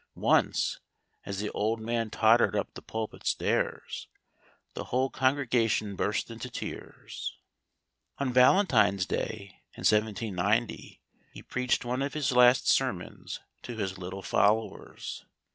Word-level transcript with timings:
Once, 0.15 0.79
as 1.27 1.37
the 1.39 1.51
old 1.51 1.79
man 1.79 2.09
tottered 2.09 2.55
up 2.55 2.73
the 2.73 2.81
pulpit 2.81 3.23
stairs, 3.23 4.07
the 4.73 4.85
whole 4.85 5.11
congregation 5.11 5.95
burst 5.95 6.31
into 6.31 6.49
tears. 6.49 7.37
On 8.17 8.33
Valentine's 8.33 9.05
Day, 9.05 9.61
in 9.75 9.81
1790, 9.85 10.99
he 11.33 11.43
preached 11.43 11.85
one 11.85 12.01
of 12.01 12.15
his 12.15 12.31
last 12.31 12.67
sermons 12.67 13.41
to 13.61 13.77
his 13.77 13.99
little 13.99 14.23
followers. 14.23 15.23